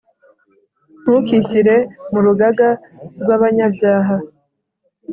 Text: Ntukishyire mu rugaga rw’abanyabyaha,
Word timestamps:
Ntukishyire 1.01 1.75
mu 2.11 2.19
rugaga 2.25 2.67
rw’abanyabyaha, 3.21 4.15